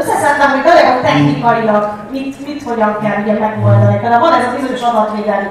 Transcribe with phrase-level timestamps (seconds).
[0.00, 3.98] összeszedtem, hogy nagyon technikailag mit, mit hogyan kell ugye megoldani.
[3.98, 5.48] Például van ez a bizonyos adatvédelmi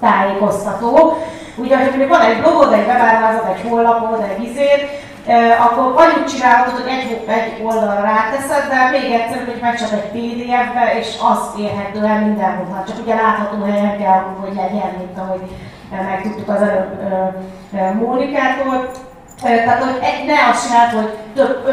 [0.00, 1.18] tájékoztató,
[1.56, 4.82] ugye, hogy mondjuk van egy blogod, egy webáruházat, egy honlapod, egy izét,
[5.66, 5.84] akkor
[6.18, 10.98] úgy csinálhatod, hogy egy, egy oldalra ráteszed, de még egyszer, hogy meg csak egy PDF-be,
[10.98, 12.84] és az érhető el mindenhol.
[12.86, 15.44] Csak ugye látható helyen kell, hogy legyen, mint ahogy
[15.90, 16.90] megtudtuk az előbb
[17.94, 18.90] Mónikától.
[19.42, 21.64] Tehát, hogy ne azt csináld, hogy több,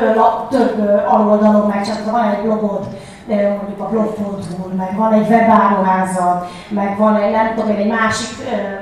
[0.49, 2.87] több aloldalon meg csak van egy blogod,
[3.35, 8.29] mondjuk a blog.hu, meg van egy webáruházad, meg van egy, nem tudom egy másik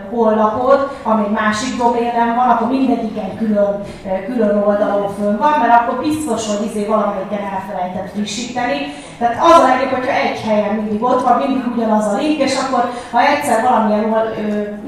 [0.09, 3.81] honlapod, ami egy másik doménen van, akkor mindegyiken külön,
[4.25, 8.79] külön oldalon fönn van, mert akkor biztos, hogy izé valamelyiken elfelejtett frissíteni.
[9.19, 12.55] Tehát az a legjobb, hogyha egy helyen mindig ott van, mindig ugyanaz a link, és
[12.63, 14.03] akkor ha egyszer valamilyen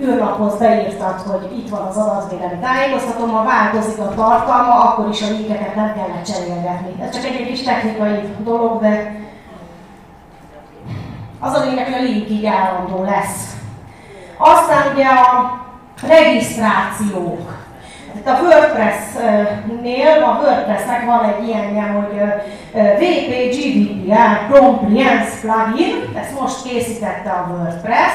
[0.04, 5.30] űrlaphoz beírtad, hogy itt van az adatvédelmi tájékoztató, ha változik a tartalma, akkor is a
[5.30, 7.04] linkeket nem kellett cserélgetni.
[7.04, 9.28] Ez csak egy, egy kis technikai dolog, de
[11.40, 13.54] az a lényeg, hogy a link így állandó lesz.
[14.38, 15.60] Aztán ugye a
[16.08, 17.58] regisztrációk.
[18.16, 22.22] Itt a WordPress-nél, a WordPressnek van egy ilyenje, hogy
[22.74, 28.14] WP GDPR Compliance plugin, ezt most készítette a WordPress,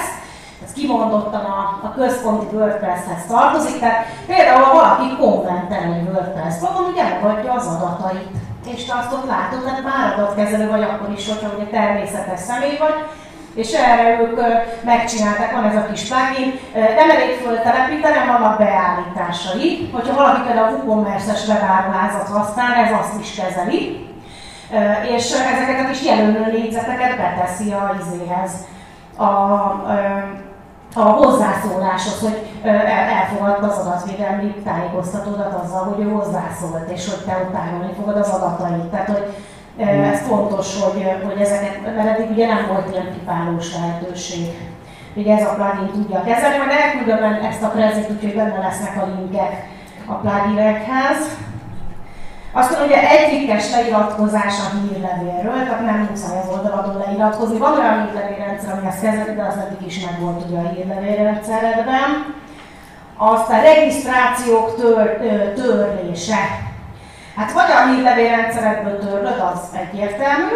[0.65, 6.91] ez kimondottan a, a központi WordPress-hez tartozik, tehát például ha valaki kommentel egy WordPress blogon,
[6.93, 11.57] ugye megadja az adatait és te azt ott látod, már adatkezelő vagy akkor is, hogyha
[11.57, 12.95] ugye természetes személy vagy,
[13.55, 14.41] és erre ők
[14.85, 19.91] megcsinálták, van ez a kis plugin, nem elég föltelepíteni, vannak beállításai.
[19.93, 24.09] Hogyha valaki például a WooCommerce-es webáruházat használ, ez azt is kezeli,
[25.17, 28.53] és ezeket a kis jelölő négyzeteket beteszi a izéhez,
[29.17, 29.85] a, a,
[30.95, 32.51] a hozzászóláshoz, hogy
[33.21, 38.91] elfogadta az adatvédelmi tájékoztatódat azzal, hogy ő hozzászólt, és hogy te utánolni fogod az adatait.
[38.91, 39.35] Tehát, hogy
[39.87, 44.73] ez fontos, hogy, hogy ezeket, mert eddig ugye nem volt ilyen tipálós lehetőség.
[45.15, 49.07] Ugye ez a plugin tudja kezelni, majd elküldöm ezt a prezit, úgyhogy benne lesznek a
[49.07, 49.69] linkek
[50.07, 51.19] a pluginekhez.
[52.57, 57.59] Azt mondom, hogy egyikes leiratkozás a hírlevélről, tehát nem muszáj az oldaladon leiratkozni.
[57.59, 62.35] Van olyan hírlevélrendszer, ami ezt kezeli, de az eddig is meg volt ugye a hírlevélrendszeredben.
[63.17, 65.17] Aztán regisztrációk tör,
[65.55, 66.43] törlése.
[67.37, 70.55] Hát vagy a hírlevélrendszeredből törlöd, az egyértelmű,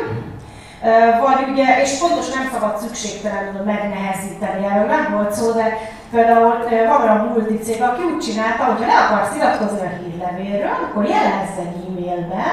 [1.25, 5.79] vagy ugye, és fontos nem szabad szükségtelenül megnehezíteni, erről nem volt szó, de
[6.11, 6.55] például
[6.89, 11.59] van olyan multicég, aki úgy csinálta, hogy ha le akarsz iratkozni a hírlevélről, akkor jelezz
[11.59, 12.45] egy e-mailbe,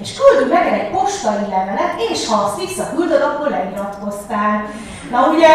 [0.00, 4.64] és küldünk meg egy postai levelet, és ha azt visszaküldöd, akkor leiratkoztál.
[5.10, 5.48] Na ugye,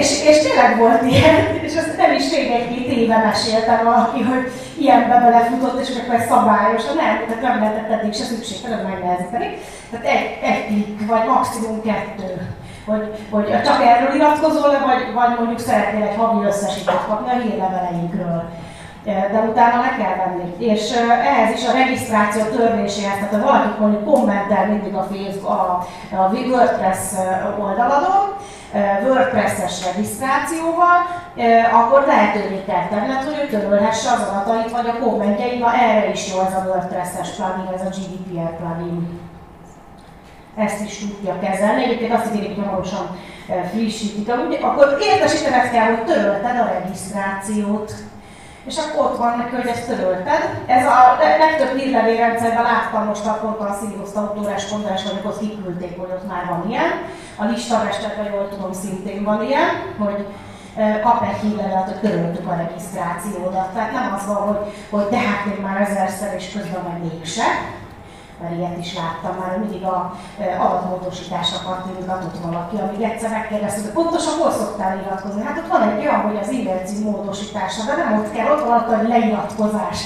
[0.00, 4.52] és, és tényleg volt ilyen, és azt nem is még egy-két éve meséltem valaki, hogy
[4.78, 9.48] ilyenbe belefutott, és akkor szabályos, nem, tehát nem lehetett eddig se szükségtelen megnehezíteni.
[9.90, 12.30] Tehát egy, egy vagy maximum kettő.
[12.86, 18.42] Hogy, hogy csak erről iratkozol vagy, vagy mondjuk szeretnél egy havi összesítést kapni a hírleveleinkről
[19.04, 20.54] de utána le kell venni.
[20.58, 20.90] És
[21.24, 26.30] ehhez is a regisztráció törléséhez, tehát ha valaki mondjuk kommentel mindig a Facebook, a, a
[26.32, 26.98] WordPress
[27.60, 28.34] oldaladon,
[29.04, 30.98] WordPress-es regisztrációval,
[31.72, 36.40] akkor lehetővé tenned, hogy ő törölhesse az adatait, vagy a kommentjeit, na erre is jó
[36.40, 39.20] ez a WordPress-es plugin, ez a GDPR plugin.
[40.56, 41.84] Ezt is tudja kezelni.
[41.84, 43.16] Egyébként azt ígérik, hogy hamarosan
[43.70, 44.32] frissítik.
[44.62, 47.92] Akkor értesítened kell, hogy törölted a regisztrációt
[48.66, 50.62] és akkor ott van neki, hogy ezt törölted.
[50.66, 56.28] Ez a legtöbb hírlevélrendszerben láttam most pont a Sirius autórás kongress, amikor kiküldték, hogy ott
[56.28, 56.90] már van ilyen.
[57.36, 60.26] A listamesterben jól tudom, szintén van ilyen, hogy
[61.02, 63.68] kap egy hírlevelet, hogy töröltük a regisztrációdat.
[63.68, 67.44] Tehát nem az van, hogy, hogy de hát még már ezerszer, és közben meg mégse
[68.42, 70.16] mert ilyet is láttam már, mindig a
[70.58, 75.42] adatmódosítás akart adott valaki, amíg egyszer megkérdeztük, hogy pontosan hol szoktál iratkozni.
[75.42, 78.78] Hát ott van egy olyan, hogy az e-mail módosítása, de nem ott kell, ott van
[78.78, 79.98] a leiratkozás.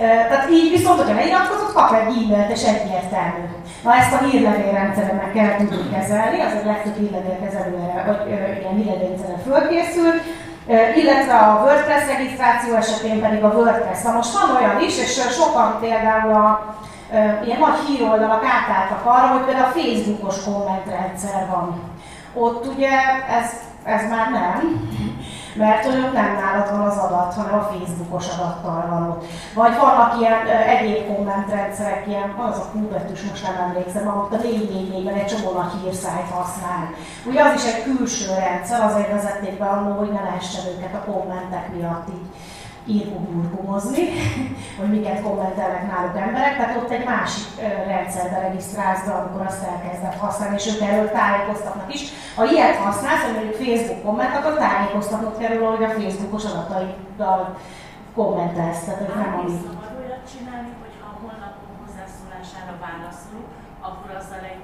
[0.00, 3.44] Tehát így viszont, hogyha leiratkozott, kap egy e-mailt, és egyértelmű.
[3.84, 8.20] Na ezt a hírlevélrendszeremnek kell tudni kezelni, az egy legtöbb hírlevélkezelőre, vagy
[8.60, 10.20] ilyen hírlevélrendszerre fölkészült,
[11.00, 14.02] illetve a WordPress regisztráció esetén pedig a WordPress.
[14.02, 16.74] Na most van olyan is, és sokan például a
[17.44, 21.80] ilyen nagy híroldalak átálltak arra, hogy például a Facebookos kommentrendszer van.
[22.34, 22.90] Ott ugye
[23.38, 23.48] ez,
[23.84, 24.88] ez már nem,
[25.54, 29.24] mert ott nem nálad van az adat, hanem a Facebookos adattal van ott.
[29.54, 35.14] Vagy vannak ilyen egyéb kommentrendszerek, ilyen, az a kubetűs, most nem emlékszem, ahol a 444-ben
[35.14, 36.84] egy csomó nagy hírszájt használ.
[37.26, 41.10] Ugye az is egy külső rendszer, azért vezették be annól, hogy ne lehessen őket a
[41.10, 42.28] kommentek miatt így
[42.96, 44.04] írkuburkumozni,
[44.78, 47.48] hogy miket kommentelnek náluk emberek, tehát ott egy másik
[47.86, 52.02] rendszerbe regisztrálsz be, amikor azt elkezdett használni, és ők erről tájékoztatnak is.
[52.36, 57.56] Ha ilyet használsz, hogy mondjuk Facebook komment, akkor tájékoztatnod kerül, hogy a Facebookos adataiddal
[58.14, 59.54] kommentelsz, tehát hogy nem ami...
[59.66, 63.50] szabad olyat csinálni, hogy ha a honlapon hozzászólására válaszolunk,
[63.88, 64.62] akkor azzal egy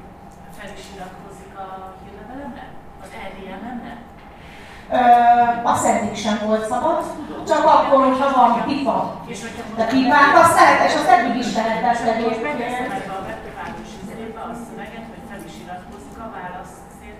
[0.57, 1.67] fel is iratkozik a
[2.01, 2.65] hírlevelemre?
[3.05, 3.95] Az EDM-emre?
[5.63, 7.05] azt eddig sem volt szabad,
[7.51, 8.97] csak akkor, hogyha van pipa.
[9.79, 12.23] De pipát azt lehet, és azt eddig is lehet beszélni.
[12.29, 16.75] Most megveszem a webpáros izébe a szöveget, hogy fel is iratkozik a válasz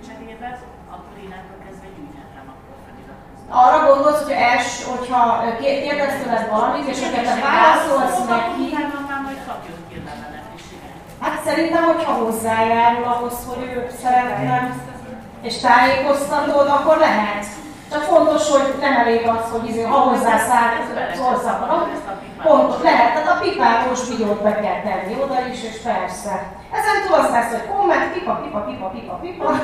[0.07, 0.51] cserébe,
[0.95, 3.47] akkor innentől kezdve gyűjthetem akkor feliratkozni.
[3.63, 5.21] Arra gondolsz, hogy els, hogyha
[5.63, 8.65] kérdez tőled valamit, és hogyha te válaszolsz neki,
[11.25, 14.77] Hát szerintem, hogyha hozzájárul ahhoz, hogy ő szeretne
[15.43, 17.47] és tájékoztatod, akkor lehet.
[17.91, 21.89] Csak fontos, hogy nem elég az, hogy izé, ha hozzászólsz, akkor
[22.43, 23.13] pontos lehet.
[23.13, 26.47] Tehát a pipátós videót be kell tenni oda is, és persze.
[26.73, 29.51] Ezen túl azt lesz, hogy komment, pipa, pipa, pipa, pipa, pipa.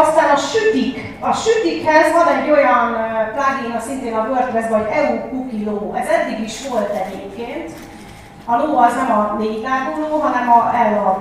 [0.00, 1.16] Aztán a sütik.
[1.20, 2.96] A sütikhez van egy olyan
[3.32, 5.94] plugin, a szintén a WordPress vagy EU Cookie Law.
[5.94, 7.70] Ez eddig is volt egyébként.
[8.44, 9.66] A ló az nem a négy
[10.10, 11.20] ló, hanem a L a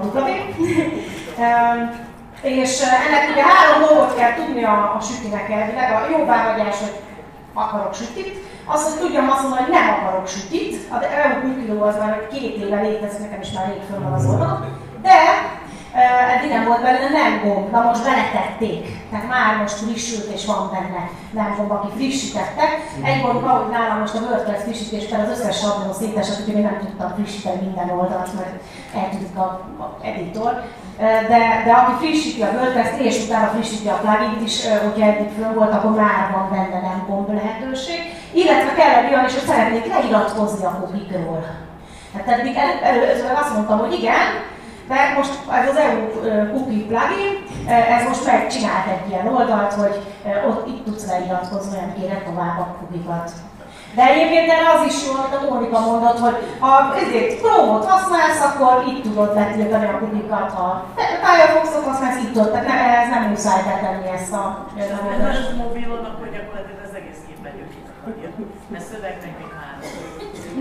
[2.41, 6.95] És ennek ugye három dolgot kell tudni a, a sütinek elvileg, a jó behagyás, hogy
[7.53, 11.95] akarok sütit, az, hogy tudjam azt mondani, hogy nem akarok sütit, a EU kiló az
[11.97, 15.38] már két éve létezik, nekem is már rég föl van az oldalon, de
[16.33, 18.81] eddig nem volt belőle nem gomb, na most beletették.
[19.09, 22.65] Tehát már most frissült és van benne nem gomb, aki frissítette.
[23.03, 27.13] Egy gond ahogy nálam most a WordPress frissítésben az összes sablon szétesett, úgyhogy nem tudtam
[27.15, 28.55] frissíteni minden oldalt, mert
[28.95, 29.47] eltűnik a,
[29.85, 30.53] a editor.
[31.31, 35.53] De, de aki frissíti a WordPress-t és utána frissíti a plugin is, hogyha eddig föl
[35.53, 37.99] volt, akkor már van benne nem gomb lehetőség.
[38.31, 41.45] Illetve kell egy olyan is, hogy szeretnék leiratkozni a kubikról.
[42.11, 44.27] Tehát eddig el, előzőleg azt mondtam, hogy igen,
[44.89, 45.99] de most ez az EU
[46.51, 47.31] cookie plugin,
[47.95, 49.95] ez most megcsinált egy ilyen oldalt, hogy
[50.49, 53.31] ott itt tudsz leiratkozni, nem kérek tovább a kukikat.
[53.95, 56.71] De egyébként erre az is jó, amit a Mónika mondott, hogy ha
[57.03, 60.83] ezért Chrome-ot használsz, akkor itt tudod betiltani a kukikat, ha
[61.23, 62.51] Firefox-ot használsz, itt tudod,
[63.29, 64.43] nem muszáj betenni ezt a
[64.75, 65.49] megoldást.
[65.49, 67.53] Ez mobilon, akkor gyakorlatilag az egész képen
[68.71, 69.47] mert szövegnek még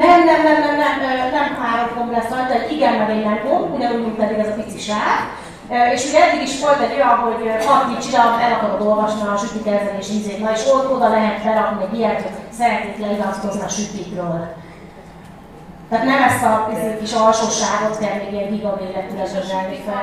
[0.03, 3.41] nem, nem, nem, nem, nem, nem három gomb lesz rajta, egy igen meg egy nem
[3.45, 5.19] gomb, ugyanúgy, mint pedig ez a pici sáv.
[5.95, 10.09] És ugye eddig is volt egy olyan, hogy hat kicsit el akarod olvasni a sütikezelés
[10.17, 14.41] ízét, na és ott oda lehet berakni egy ilyet, hogy szeretnék leiratkozni a sütikről.
[15.89, 16.69] Tehát nem ezt a
[17.01, 20.03] kis alsóságot kell még ilyen gigaméretűre zsözselni fel.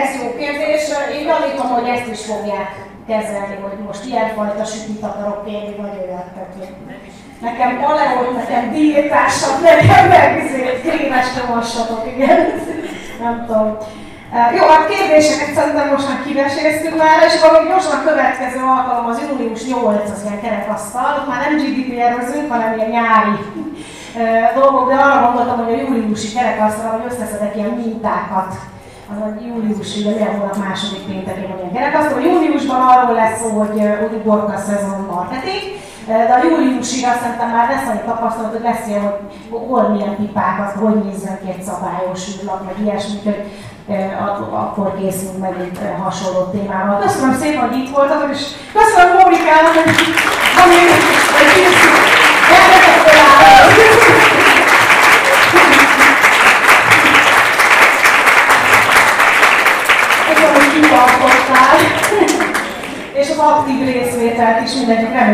[0.00, 0.82] Ez jó kérdés.
[1.16, 2.70] Én gyanítom, hogy ezt is fogják
[3.10, 6.28] kezelni, hogy most ilyenfajta sütit akarok kérni, vagy olyat.
[6.34, 6.54] Tehát
[7.46, 12.38] nekem paleót, nekem diétásabb, nekem meg izé, krémes nyomossatok, igen.
[13.22, 13.76] Nem tudom.
[14.56, 19.22] Jó, hát kérdéseket szerintem most már kiveséztük már, és még gyorsan a következő alkalom az
[19.22, 23.36] július 8, az ilyen kerekasztal, ott már nem GDPR-özünk, hanem ilyen nyári
[24.54, 28.54] dolgok, de arra gondoltam, hogy a júliusi kerekasztal, hogy összeszedek ilyen mintákat
[29.10, 32.20] az a július, ugye milyen hónap második péntekén van ilyen kerekasztal.
[32.20, 33.74] Júliusban arról lesz szó, hogy
[34.06, 35.64] úgy borka szezon marketing,
[36.06, 40.72] de a júliusig azt szerintem már lesz annyi tapasztalat, hogy ilyen, hogy hol milyen pipákat,
[40.82, 43.40] hogy nézzen ki egy szabályos űrlap, meg ilyesmi, hogy
[44.64, 46.98] akkor készülünk meg egy hasonló témával.
[46.98, 48.42] Köszönöm szépen, hogy itt voltatok, és
[48.78, 49.90] köszönöm Mórikának, hogy
[50.62, 50.76] ami
[51.40, 51.85] egy kicsit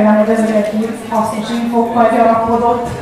[0.02, 2.88] remélem, hogy ez egy hasznos infókkal gyarapodott.